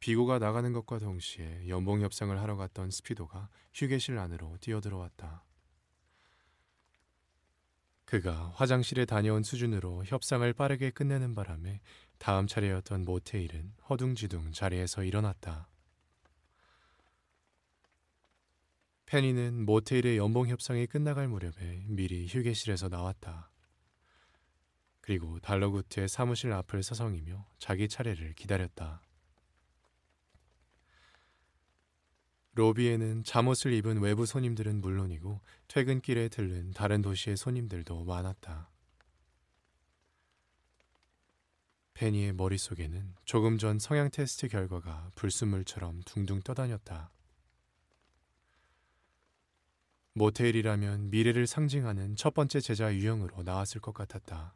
[0.00, 5.44] 비고가 나가는 것과 동시에 연봉 협상을 하러 갔던 스피도가 휴게실 안으로 뛰어들어왔다.
[8.04, 11.80] 그가 화장실에 다녀온 수준으로 협상을 빠르게 끝내는 바람에
[12.18, 15.71] 다음 차례였던 모테일은 허둥지둥 자리에서 일어났다.
[19.12, 23.50] 페니는 모테일의 연봉 협상이 끝나갈 무렵에 미리 휴게실에서 나왔다.
[25.02, 29.02] 그리고 달러구트의 사무실 앞을 서성이며 자기 차례를 기다렸다.
[32.54, 38.70] 로비에는 잠옷을 입은 외부 손님들은 물론이고 퇴근길에 들른 다른 도시의 손님들도 많았다.
[41.92, 47.12] 페니의 머릿속에는 조금 전 성향 테스트 결과가 불순물처럼 둥둥 떠다녔다.
[50.14, 54.54] 모테일이라면 미래를 상징하는 첫 번째 제자 유형으로 나왔을 것 같았다.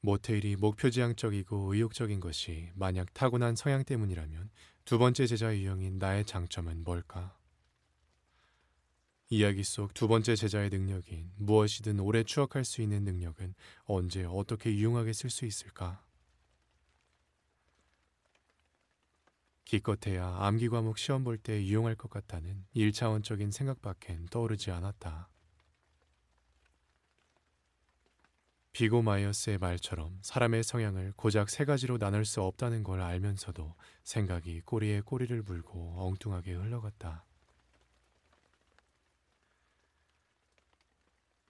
[0.00, 4.50] 모테일이 목표지향적이고 의욕적인 것이 만약 타고난 성향 때문이라면
[4.84, 7.38] 두 번째 제자 유형인 나의 장점은 뭘까?
[9.30, 15.12] 이야기 속 두 번째 제자의 능력인 무엇이든 오래 추억할 수 있는 능력은 언제 어떻게 유용하게
[15.12, 16.03] 쓸 수 있을까?
[19.64, 25.30] 기껏해야 암기 과목 시험 볼 때 유용할 것 같다는 1차원적인 생각밖엔 떠오르지 않았다.
[28.72, 35.00] 비고 마이어스의 말처럼 사람의 성향을 고작 세 가지로 나눌 수 없다는 걸 알면서도 생각이 꼬리에
[35.00, 37.24] 꼬리를 물고 엉뚱하게 흘러갔다.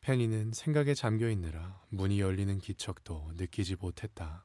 [0.02, 4.44] 페니는 생각에 잠겨 있느라 문이 열리는 기척도 느끼지 못했다.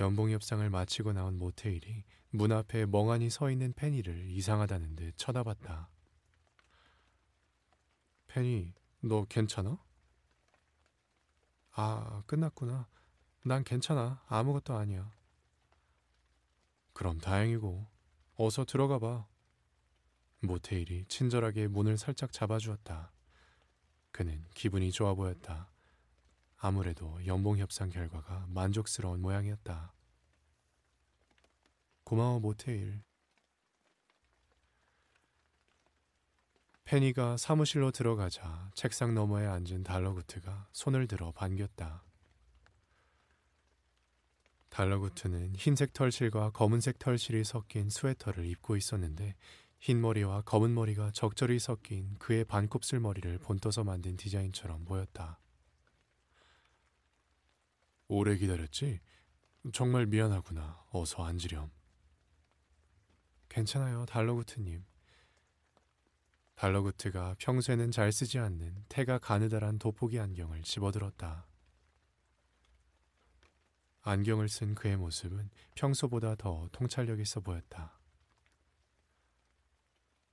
[0.00, 5.88] 연봉 협상을 마치고 나온 모테일이 문 앞에 멍하니 서 있는 페니를 이상하다는 듯 쳐다봤다.
[8.28, 9.82] 페니, 너 괜찮아?
[11.72, 12.86] 아, 끝났구나.
[13.44, 14.22] 난 괜찮아.
[14.26, 15.12] 아무것도 아니야.
[16.92, 17.86] 그럼 다행이고.
[18.34, 19.26] 어서 들어가 봐.
[20.40, 23.12] 모테일이 친절하게 문을 살짝 잡아주었다.
[24.12, 25.70] 그는 기분이 좋아 보였다.
[26.58, 29.92] 아무래도 연봉 협상 결과가 만족스러운 모양이었다.
[32.02, 33.02] 고마워 모테일.
[36.84, 42.02] 페니가 사무실로 들어가자 책상 너머에 앉은 달러구트가 손을 들어 반겼다.
[44.70, 49.34] 달러구트는 흰색 털실과 검은색 털실이 섞인 스웨터를 입고 있었는데
[49.78, 55.38] 흰 머리와 검은 머리가 적절히 섞인 그의 반곱슬 머리를 본떠서 만든 디자인처럼 보였다.
[58.08, 59.00] 오래 기다렸지?
[59.72, 60.82] 정말 미안하구나.
[60.90, 61.70] 어서 앉으렴.
[63.50, 64.84] 괜찮아요, 달러구트님.
[66.54, 71.46] 달러구트가 평소에는 잘 쓰지 않는 태가 가느다란 돋보기 안경을 집어들었다.
[74.00, 78.00] 안경을 쓴 그의 모습은 평소보다 더 통찰력 있어 보였다.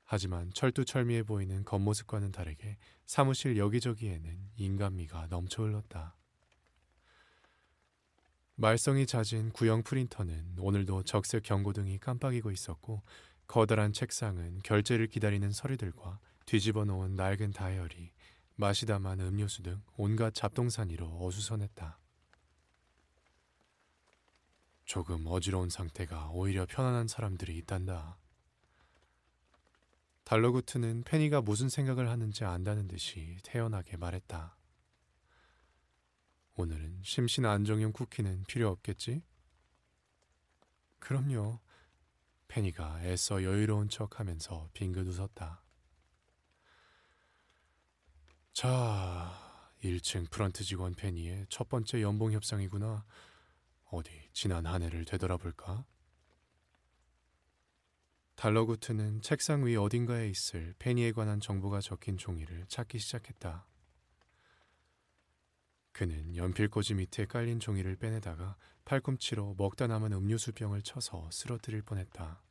[0.05, 6.15] 하지만 철두철미해 보이는 겉모습과는 다르게 사무실 여기저기에는 인간미가 넘쳐 흘렀다.
[8.57, 13.01] 말썽이 잦은 구형 프린터는 오늘도 적색 경고등이 깜빡이고 있었고
[13.47, 18.13] 커다란 책상은 결제를 기다리는 서류들과 뒤집어 놓은 낡은 다이어리,
[18.55, 21.99] 마시다만 음료수 등 온갖 잡동사니로 어수선했다.
[24.85, 28.17] 조금 어지러운 상태가 오히려 편안한 사람들이 있단다.
[30.23, 34.55] 달러구트는 페니가 무슨 생각을 하는지 안다는 듯이 태연하게 말했다.
[36.57, 39.21] 오늘은 심신 안정용 쿠키는 필요 없겠지?
[40.99, 41.59] 그럼요.
[42.47, 45.61] 페니가 애써 여유로운 척 하면서 빙긋 웃었다.
[48.53, 53.05] 자, 1층 프런트 직원 페니의 첫 번째 연봉 협상이구나.
[53.91, 55.85] 어디 지난 한 해를 되돌아볼까?
[58.35, 63.67] 달러구트는 책상 위 어딘가에 있을 페니에 관한 정보가 적힌 종이를 찾기 시작했다.
[65.95, 72.41] 그는 연필꽂이 밑에 깔린 종이를 빼내다가 팔꿈치로 먹다 남은 음료수 병을 쳐서 쓰러뜨릴 뻔했다.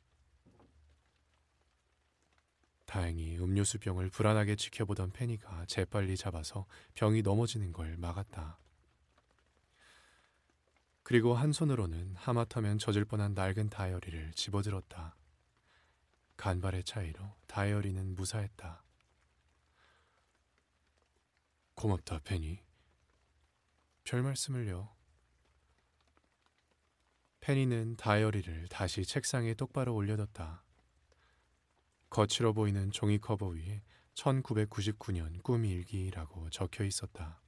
[2.87, 8.57] 다행히 음료수 병을 불안하게 지켜보던 페니가 재빨리 잡아서 병이 넘어지는 걸 막았다.
[11.03, 15.15] 그리고 한 손으로는 하마터면 젖을 뻔한 낡은 다이어리를 집어들었다.
[16.37, 18.83] 간발의 차이로 다이어리는 무사했다.
[21.75, 22.65] 고맙다, 페니.
[24.05, 24.95] 별 말씀을요.
[27.39, 30.63] 페니는 다이어리를 다시 책상에 똑바로 올려뒀다.
[32.11, 33.81] 거칠어 보이는 종이 커버 위에
[34.13, 37.41] 1999년 꿈 일기라고 적혀 있었다.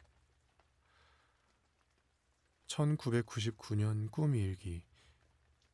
[2.65, 4.83] 1999년 꿈 일기.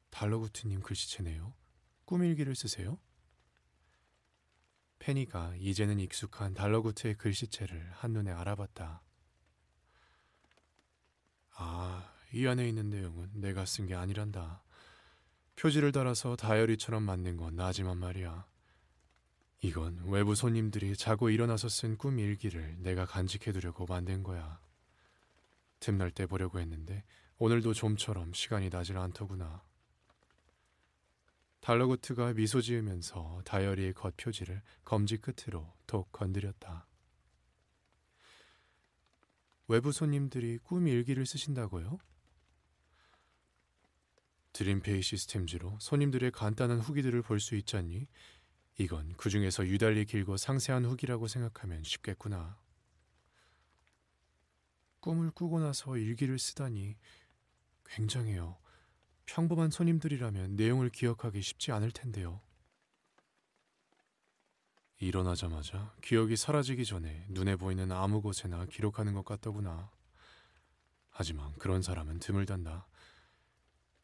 [0.09, 1.55] 달러구트님 글씨체네요.
[2.03, 2.99] 꿈 일기를 쓰세요?
[4.99, 9.01] 페니가 이제는 익숙한 달러구트의 글씨체를 한눈에 알아봤다.
[11.55, 14.63] 아, 이 안에 있는 내용은 내가 쓴 게 아니란다.
[15.55, 18.45] 표지를 달아서 다이어리처럼 만든 건 나지만 말이야.
[19.61, 24.59] 이건 외부 손님들이 자고 일어나서 쓴 꿈 일기를 내가 간직해두려고 만든 거야.
[25.79, 27.03] 틈날 때 보려고 했는데
[27.37, 29.63] 오늘도 좀처럼 시간이 나질 않더구나.
[31.61, 36.87] 달러구트가 미소 지으면서 다이어리의 겉표지를 검지 끝으로 톡 건드렸다.
[39.67, 41.97] 외부 손님들이 꿈 일기를 쓰신다고요?
[44.53, 48.07] 드림페이 시스템즈로 손님들의 간단한 후기들을 볼 수 있잖니?
[48.77, 52.59] 이건 그 중에서 유달리 길고 상세한 후기라고 생각하면 쉽겠구나.
[54.99, 56.97] 꿈을 꾸고 나서 일기를 쓰다니
[57.85, 58.57] 굉장해요.
[59.25, 62.41] 평범한 손님들이라면 내용을 기억하기 쉽지 않을 텐데요.
[65.03, 69.91] 일어나자마자 기억이 사라지기 전에 눈에 보이는 아무 곳에나 기록하는 것 같더구나.
[71.09, 72.87] 하지만 그런 사람은 드물단다.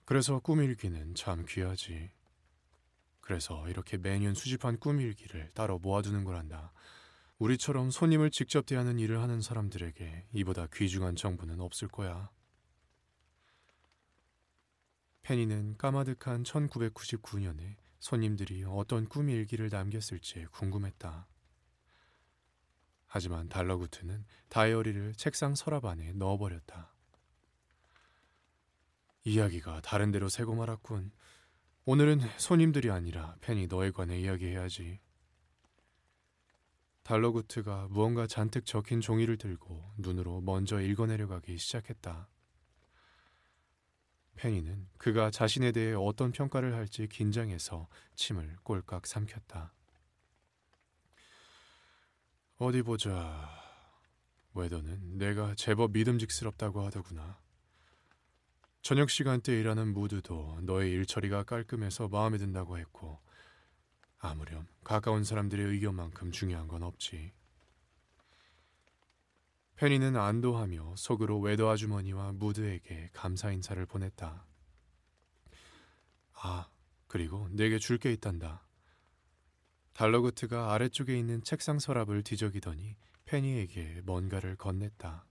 [0.05, 2.11] 그래서 꿈일기는 참 귀하지.
[3.21, 6.73] 그래서 이렇게 매년 수집한 꿈일기를 따로 모아두는 거란다.
[7.37, 12.29] 우리처럼 손님을 직접 대하는 일을 하는 사람들에게 이보다 귀중한 정보는 없을 거야.
[15.21, 21.27] 페니는 까마득한 1999년에 손님들이 어떤 꿈 일기를 남겼을지 궁금했다.
[23.07, 26.93] 하지만 달러구트는 다이어리를 책상 서랍 안에 넣어버렸다.
[29.23, 31.11] 이야기가 다른 데로 새고 말았군.
[31.85, 34.99] 오늘은 손님들이 아니라 팬이 너에 관해 이야기해야지.
[37.03, 42.29] 달러구트가 무언가 잔뜩 적힌 종이를 들고 눈으로 먼저 읽어내려가기 시작했다.
[44.39, 49.73] 페니는 그가 자신에 대해 어떤 평가를 할지 긴장해서 침을 꼴깍 삼켰다.
[52.57, 53.49] 어디 보자.
[54.53, 57.37] 웨더는 내가 제법 믿음직스럽다고 하더구나.
[58.81, 63.19] 저녁 시간대 일하는 무드도 너의 일처리가 깔끔해서 마음에 든다고 했고
[64.19, 67.33] 아무렴 가까운 사람들의 의견만큼 중요한 건 없지.
[69.79, 74.45] 페니는 안도하며 속으로 웨더 아주머니와 무드에게 감사 인사를 보냈다.
[76.33, 76.69] 아,
[77.07, 78.67] 그리고 내게 줄 게 있단다.
[79.93, 85.23] 달러구트가 아래쪽에 있는 책상 서랍을 뒤적이더니 페니에게 뭔가를 건넸다.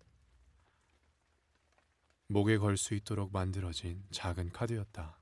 [2.29, 5.19] 목에 걸 수 있도록 만들어진 작은 카드였다.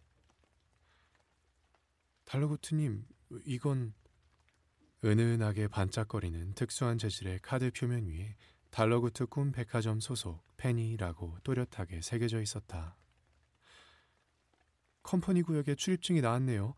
[2.27, 3.05] 달러구트님,
[3.45, 3.93] 이건
[5.05, 8.37] 은은하게 반짝거리는 특수한 재질의 카드 표면 위에
[8.71, 12.97] 달러구트 꿈 백화점 소속 페니라고 또렷하게 새겨져 있었다.
[15.03, 16.75] 컴퍼니 구역에 출입증이 나왔네요.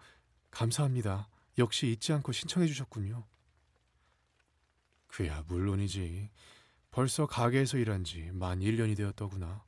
[0.51, 1.29] 감사합니다.
[1.59, 3.27] 역시 잊지 않고 신청해 주셨군요.
[5.09, 6.31] 그야 물론이지.
[6.91, 9.65] 벌써 가게에서 일한 지 만 1년이 되었더구나.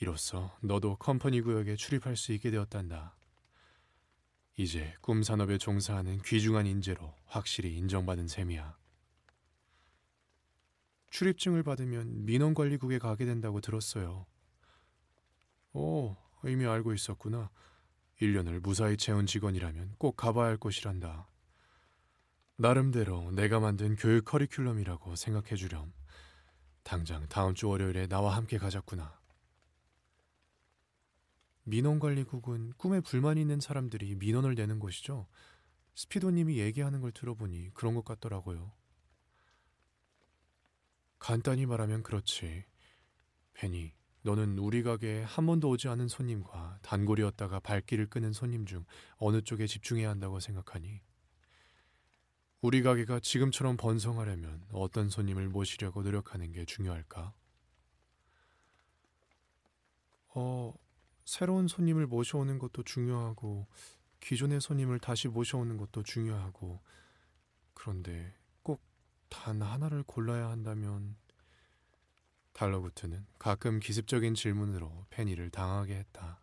[0.00, 3.16] 이로써 너도 컴퍼니 구역에 출입할 수 있게 되었단다.
[4.56, 8.76] 이제 꿈 산업에 종사하는 귀중한 인재로 확실히 인정받은 셈이야.
[11.10, 14.26] 출입증을 받으면 민원관리국에 가게 된다고 들었어요.
[15.72, 17.50] 오, 이미 알고 있었구나.
[18.20, 21.28] 1년을 무사히 채운 직원이라면 꼭 가봐야 할 곳이란다.
[22.56, 25.92] 나름대로 내가 만든 교육 커리큘럼이라고 생각해 주렴.
[26.82, 29.18] 당장 다음 주 월요일에 나와 함께 가자꾸나.
[31.64, 35.26] 민원관리국은 꿈에 불만이 있는 사람들이 민원을 내는 곳이죠.
[35.94, 38.72] 스피도님이 얘기하는 걸 들어보니 그런 것 같더라고요.
[41.20, 42.64] 간단히 말하면 그렇지.
[43.52, 43.92] 페니,
[44.22, 48.84] 너는 우리 가게에 한 번도 오지 않은 손님과 단골이었다가 발길을 끄는 손님 중
[49.18, 51.00] 어느 쪽에 집중해야 한다고 생각하니?
[52.62, 57.34] 우리 가게가 지금처럼 번성하려면 어떤 손님을 모시려고 노력하는 게 중요할까?
[60.34, 60.74] 어,
[61.24, 63.66] 새로운 손님을 모셔오는 것도 중요하고,
[64.20, 66.80] 기존의 손님을 다시 모셔오는 것도 중요하고,
[67.74, 68.39] 그런데 꼭
[69.42, 71.16] 단 하나를 골라야 한다면,
[72.52, 76.42] 달러구트는 가끔 기습적인 질문으로 페니를 당하게 했다.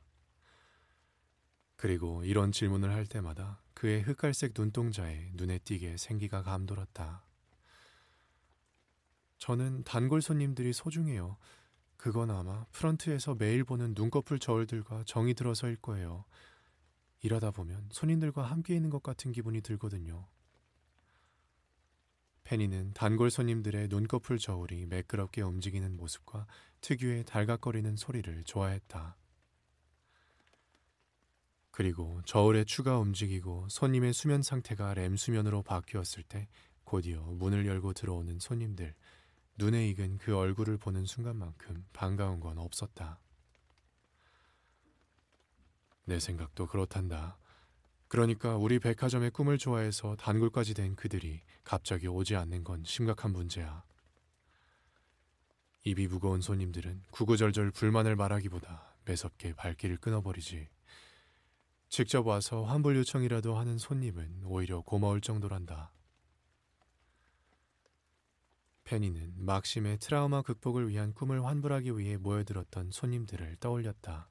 [1.76, 7.24] 그리고 이런 질문을 할 때마다 그의 흑갈색 눈동자에 눈에 띄게 생기가 감돌았다.
[9.38, 11.38] 저는 단골 손님들이 소중해요.
[11.98, 16.26] 그건 아마 프런트에서 매일 보는 눈꺼풀 저울들과 정이 들어서일 거예요.
[17.22, 20.28] 일하다 보면 손님들과 함께 있는 것 같은 기분이 들거든요.
[22.48, 26.48] 페니는 단골 손님들의 눈꺼풀 저울이 매끄럽게 움직이는 모습과
[26.80, 29.18] 특유의 달각거리는 소리를 좋아했다.
[31.72, 36.48] 그리고 저울의 추가 움직이고 손님의 수면 상태가 램 수면으로 바뀌었을 때
[36.86, 38.96] 곧이어 문을 열고 들어오는 손님들,
[39.58, 43.20] 눈에 익은 그 얼굴을 보는 순간만큼 반가운 건 없었다.
[46.06, 47.38] 내 생각도 그렇단다.
[48.08, 53.84] 그러니까 우리 백화점의 꿈을 좋아해서 단골까지 된 그들이 갑자기 오지 않는 건 심각한 문제야.
[55.84, 60.70] 입이 무거운 손님들은 구구절절 불만을 말하기보다 매섭게 발길을 끊어버리지.
[61.90, 65.94] 직접 와서 환불 요청이라도 하는 손님은 오히려 고마울 정도란다.
[68.84, 74.30] 페니는 막심의 트라우마 극복을 위한 꿈을 환불하기 위해 모여들었던 손님들을 떠올렸다.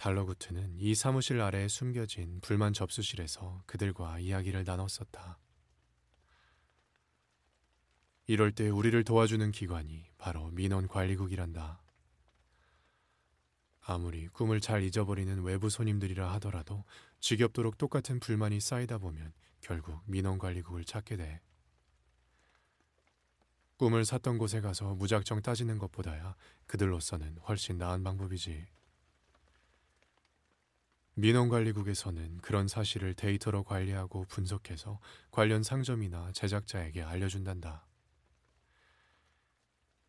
[0.00, 5.38] 달러구트는 이 사무실 아래에 숨겨진 불만 접수실에서 그들과 이야기를 나눴었다.
[8.26, 11.82] 이럴 때 우리를 도와주는 기관이 바로 민원관리국이란다.
[13.82, 16.84] 아무리 꿈을 잘 잊어버리는 외부 손님들이라 하더라도
[17.18, 21.42] 지겹도록 똑같은 불만이 쌓이다 보면 결국 민원관리국을 찾게 돼.
[23.76, 28.79] 꿈을 샀던 곳에 가서 무작정 따지는 것보다야 그들로서는 훨씬 나은 방법이지.
[31.20, 35.00] 민원관리국에서는 그런 사실을 데이터로 관리하고 분석해서
[35.30, 37.86] 관련 상점이나 제작자에게 알려준단다.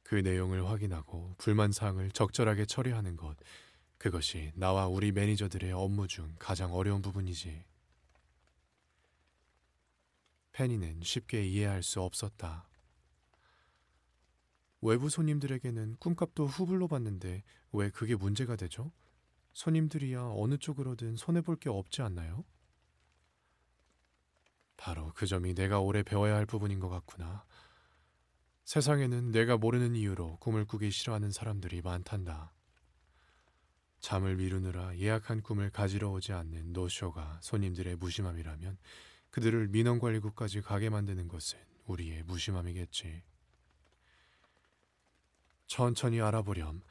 [0.04, 3.36] 그 내용을 확인하고 불만 사항을 적절하게 처리하는 것,
[3.98, 7.66] 그것이 나와 우리 매니저들의 업무 중 가장 어려운 부분이지.
[10.54, 12.70] 페니는 쉽게 이해할 수 없었다.
[14.82, 17.44] 외부 손님들에게는 꿈값도 후불로 받는데
[17.74, 18.92] 왜 그게 문제가 되죠?
[19.54, 22.46] 손님들이야 어느 쪽으로든 손해볼 게 없지 않나요?
[24.78, 27.46] 바로 그 점이 내가 오래 배워야 할 부분인 것 같구나.
[28.64, 32.54] 세상에는 내가 모르는 이유로 꿈을 꾸기 싫어하는 사람들이 많단다.
[34.00, 38.78] 잠을 미루느라 예약한 꿈을 가지러 오지 않는 노쇼가 손님들의 무심함이라면
[39.30, 43.24] 그들을 민원관리국까지 가게 만드는 것은 우리의 무심함이겠지.
[45.68, 46.82] 천천히 알아보렴.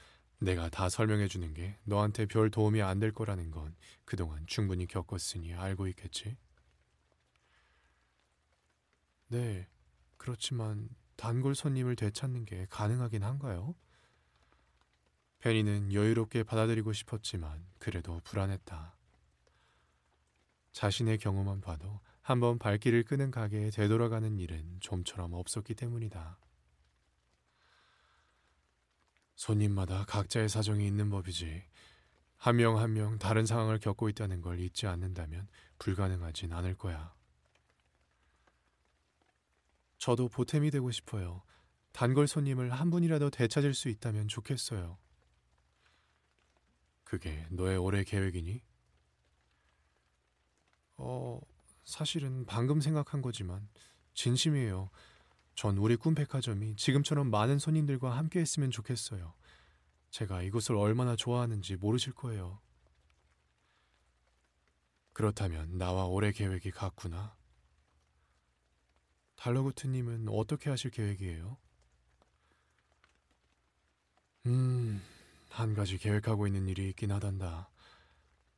[0.41, 3.75] 내가 다 설명해 주는 게 너한테 별 도움이 안 될 거라는 건
[4.05, 6.37] 그동안 충분히 겪었으니 알고 있겠지?
[9.29, 9.69] 네,
[10.17, 13.75] 그렇지만 단골 손님을 되찾는 게 가능하긴 한가요?
[15.41, 18.97] 페니는 여유롭게 받아들이고 싶었지만 그래도 불안했다.
[20.73, 26.39] 자신의 경험만 봐도 한번 발길을 끄는 가게에 되돌아가는 일은 좀처럼 없었기 때문이다.
[29.41, 31.65] 손님마다 각자의 사정이 있는 법이지.
[32.37, 37.15] 한 명 한 명 다른 상황을 겪고 있다는 걸 잊지 않는다면 불가능하진 않을 거야.
[39.97, 41.43] 저도 보탬이 되고 싶어요.
[41.93, 44.99] 단골 손님을 한 분이라도 되찾을 수 있다면 좋겠어요.
[47.05, 48.63] 그게 너의 올해 계획이니?
[50.99, 51.41] 어,
[51.85, 53.67] 사실은 방금 생각한 거지만
[54.13, 54.91] 진심이에요.
[55.61, 59.35] 전 우리 꿈백화점이 지금처럼 많은 손님들과 함께 했으면 좋겠어요.
[60.09, 62.63] 제가 이곳을 얼마나 좋아하는지 모르실 거예요.
[65.13, 67.37] 그렇다면 나와 올해 계획이 같구나.
[69.37, 71.59] 달러구트님은 어떻게 하실 계획이에요?
[74.47, 75.03] 음,
[75.51, 77.69] 한 가지 계획하고 있는 일이 있긴 하단다.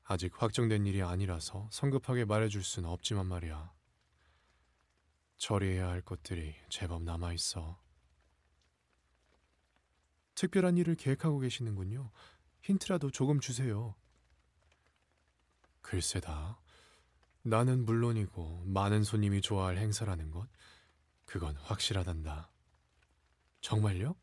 [0.05, 3.82] 아직 확정된 일이 아니라서 성급하게 말해줄 수는 없지만 말이야.
[5.43, 7.76] 처리해야 할 것들이 제법 남아 있어.
[10.36, 12.12] 특별한 일을 계획하고 계시는군요.
[12.61, 13.97] 힌트라도 조금 주세요.
[15.80, 16.61] 글쎄다.
[17.43, 20.49] 나는 물론이고 많은 손님이 좋아할 행사라는 것,
[21.26, 22.49] 그건 확실하단다.
[23.62, 24.14] 정말요?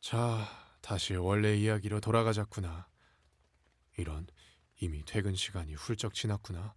[0.00, 0.48] 자,
[0.80, 2.88] 다시 원래 이야기로 돌아가자꾸나.
[3.98, 4.26] 이런,
[4.80, 6.74] 이미 퇴근 시간이 훌쩍 지났구나.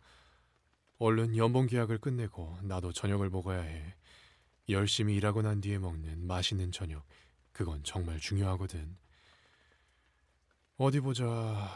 [1.00, 3.95] 얼른 연봉 계약을 끝내고 나도 저녁을 먹어야 해.
[4.68, 7.06] 열심히 일하고 난 뒤에 먹는 맛있는 저녁,
[7.54, 8.97] 그건 정말 중요하거든.
[10.78, 11.70] 어디 보자.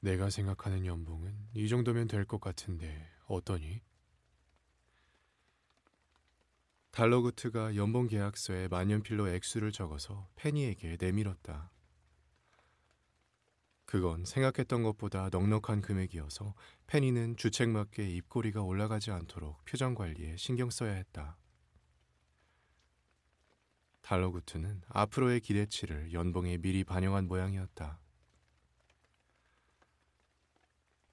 [0.00, 3.82] 내가 생각하는 연봉은 이 정도면 될 것 같은데 어떠니?
[6.90, 11.70] 달러구트가 연봉 계약서에 만년필로 액수를 적어서 페니에게 내밀었다.
[13.84, 16.54] 그건 생각했던 것보다 넉넉한 금액이어서
[16.90, 21.36] 페니는 주책맞게 입꼬리가 올라가지 않도록 표정 관리에 신경 써야 했다.
[24.00, 28.00] 달러구트는 앞으로의 기대치를 연봉에 미리 반영한 모양이었다.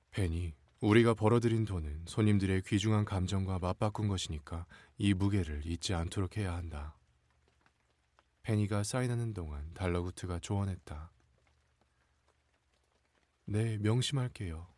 [0.09, 4.65] 페니, 우리가 벌어들인 돈은 손님들의 귀중한 감정과 맞바꾼 것이니까
[4.97, 6.97] 이 무게를 잊지 않도록 해야 한다.
[8.41, 11.11] 페니가 사인하는 동안 달러구트가 조언했다.
[13.45, 14.76] 네, 명심할게요.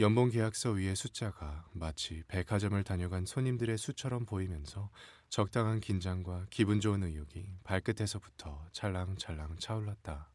[0.00, 4.88] 연봉 계약서 위의 숫자가 마치 백화점을 다녀간 손님들의 수처럼 보이면서
[5.28, 10.30] 적당한 긴장과 기분 좋은 의욕이 발끝에서부터 찰랑찰랑 차올랐다.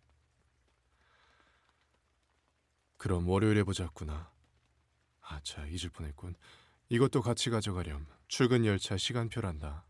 [2.98, 4.32] 그럼 월요일에 보자꾸나.
[5.22, 6.36] 아차, 잊을 뻔했군.
[6.90, 8.06] 이것도 같이 가져가렴.
[8.28, 9.84] 출근 열차 시간표란다.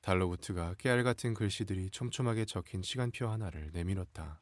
[0.00, 4.40] 달로구트가 깨알 같은 글씨들이 촘촘하게 적힌 시간표 하나를 내밀었다.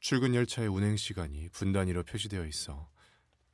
[0.00, 2.88] 출근 열차의 운행 시간이 분 단위로 표시되어 있어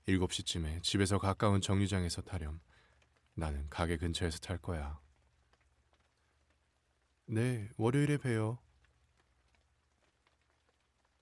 [0.06, 2.60] 7시쯤에 집에서 가까운 정류장에서 타렴.
[3.34, 5.00] 나는 가게 근처에서 탈 거야.
[7.26, 8.58] 네, 월요일에 봬요.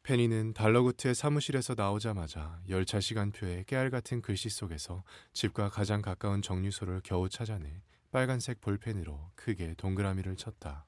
[0.03, 7.29] 페니는 달러구트의 사무실에서 나오자마자 열차 시간표에 깨알 같은 글씨 속에서 집과 가장 가까운 정류소를 겨우
[7.29, 10.87] 찾아내 빨간색 볼펜으로 크게 동그라미를 쳤다.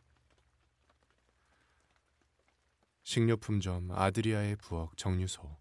[3.05, 5.59] 식료품점 아드리아의 부엌 정류소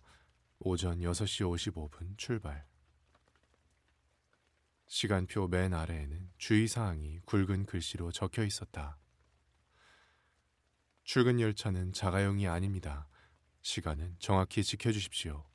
[0.60, 1.46] 오전 6시
[1.92, 2.66] 55분 출발.
[4.88, 8.98] 시간표 맨 아래에는 주의사항이 굵은 글씨로 적혀 있었다.
[11.04, 13.10] 출근 열차는 자가용이 아닙니다.
[13.62, 15.46] 시간은 정확히 지켜주십시오.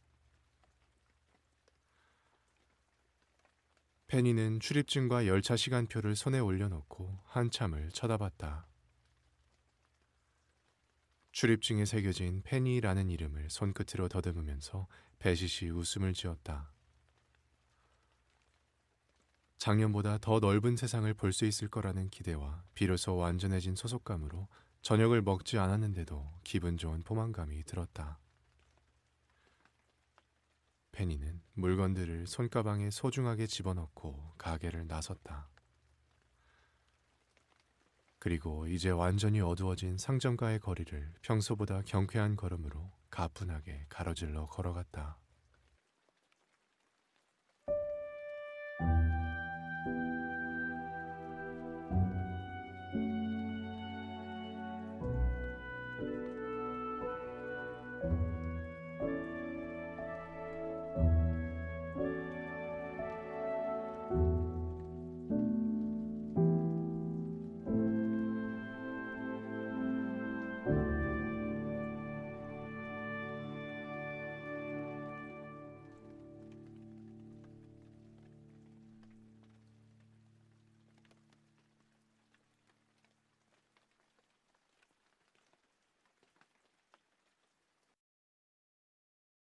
[4.08, 8.67] 페니는 출입증과 열차 시간표를 손에 올려놓고 한참을 쳐다봤다.
[11.38, 14.88] 출입증에 새겨진 페니라는 이름을 손끝으로 더듬으면서
[15.20, 16.72] 배시시 웃음을 지었다.
[19.58, 24.48] 작년보다 더 넓은 세상을 볼 수 있을 거라는 기대와 비로소 완전해진 소속감으로
[24.82, 28.18] 저녁을 먹지 않았는데도 기분 좋은 포만감이 들었다.
[30.90, 35.48] 페니는 물건들을 손가방에 소중하게 집어넣고 가게를 나섰다.
[38.28, 45.16] 그리고 이제 완전히 어두워진 상점가의 거리를 평소보다 경쾌한 걸음으로 가뿐하게 가로질러 걸어갔다.